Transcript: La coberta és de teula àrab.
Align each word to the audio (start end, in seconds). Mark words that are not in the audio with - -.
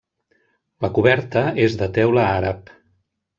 La 0.85 0.89
coberta 0.97 1.43
és 1.67 1.77
de 1.83 1.91
teula 1.99 2.25
àrab. 2.31 2.73